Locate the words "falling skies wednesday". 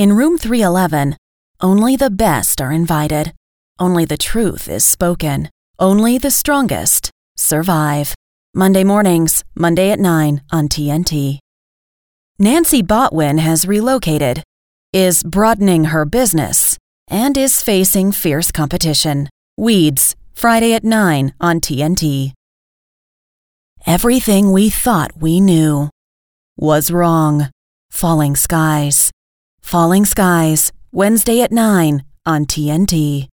29.70-31.42